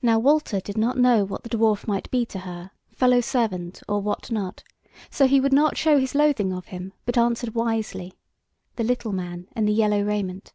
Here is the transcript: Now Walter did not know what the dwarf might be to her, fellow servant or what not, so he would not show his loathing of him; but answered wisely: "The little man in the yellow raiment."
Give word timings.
Now 0.00 0.18
Walter 0.18 0.58
did 0.58 0.78
not 0.78 0.96
know 0.96 1.22
what 1.22 1.42
the 1.42 1.50
dwarf 1.50 1.86
might 1.86 2.10
be 2.10 2.24
to 2.24 2.38
her, 2.38 2.70
fellow 2.92 3.20
servant 3.20 3.82
or 3.86 4.00
what 4.00 4.30
not, 4.30 4.64
so 5.10 5.26
he 5.26 5.38
would 5.38 5.52
not 5.52 5.76
show 5.76 5.98
his 5.98 6.14
loathing 6.14 6.50
of 6.50 6.68
him; 6.68 6.94
but 7.04 7.18
answered 7.18 7.54
wisely: 7.54 8.14
"The 8.76 8.84
little 8.84 9.12
man 9.12 9.48
in 9.54 9.66
the 9.66 9.72
yellow 9.74 10.00
raiment." 10.00 10.54